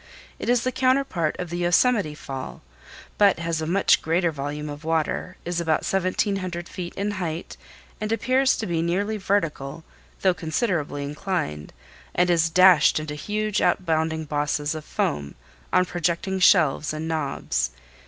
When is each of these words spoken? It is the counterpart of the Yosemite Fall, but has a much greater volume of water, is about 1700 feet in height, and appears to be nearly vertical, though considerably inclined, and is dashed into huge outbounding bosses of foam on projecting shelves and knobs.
It 0.39 0.49
is 0.49 0.63
the 0.63 0.71
counterpart 0.71 1.35
of 1.37 1.51
the 1.51 1.59
Yosemite 1.59 2.15
Fall, 2.15 2.63
but 3.19 3.37
has 3.37 3.61
a 3.61 3.67
much 3.67 4.01
greater 4.01 4.31
volume 4.31 4.67
of 4.67 4.83
water, 4.83 5.37
is 5.45 5.61
about 5.61 5.83
1700 5.83 6.67
feet 6.67 6.95
in 6.95 7.11
height, 7.11 7.55
and 8.01 8.11
appears 8.11 8.57
to 8.57 8.65
be 8.65 8.81
nearly 8.81 9.17
vertical, 9.17 9.83
though 10.21 10.33
considerably 10.33 11.03
inclined, 11.03 11.71
and 12.15 12.31
is 12.31 12.49
dashed 12.49 12.99
into 12.99 13.13
huge 13.13 13.59
outbounding 13.61 14.27
bosses 14.27 14.73
of 14.73 14.85
foam 14.85 15.35
on 15.71 15.85
projecting 15.85 16.39
shelves 16.39 16.93
and 16.93 17.07
knobs. 17.07 17.69